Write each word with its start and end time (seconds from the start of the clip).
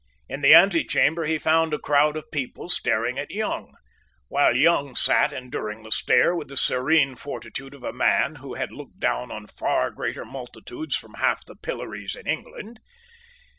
In 0.27 0.41
the 0.41 0.55
antechamber 0.55 1.25
he 1.25 1.37
found 1.37 1.75
a 1.75 1.77
crowd 1.77 2.17
of 2.17 2.31
people 2.31 2.69
staring 2.69 3.19
at 3.19 3.29
Young, 3.29 3.75
while 4.29 4.55
Young 4.55 4.95
sate, 4.95 5.31
enduring 5.31 5.83
the 5.83 5.91
stare 5.91 6.33
with 6.35 6.47
the 6.47 6.57
serene 6.57 7.15
fortitude 7.15 7.75
of 7.75 7.83
a 7.83 7.93
man 7.93 8.37
who 8.37 8.55
had 8.55 8.71
looked 8.71 8.99
down 8.99 9.29
on 9.29 9.45
far 9.45 9.91
greater 9.91 10.25
multitudes 10.25 10.95
from 10.95 11.13
half 11.19 11.45
the 11.45 11.55
pillories 11.55 12.15
in 12.15 12.25
England. 12.25 12.79